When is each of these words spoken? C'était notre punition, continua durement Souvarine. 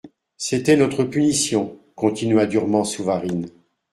C'était 0.35 0.77
notre 0.77 1.03
punition, 1.03 1.77
continua 1.95 2.47
durement 2.47 2.83
Souvarine. 2.83 3.49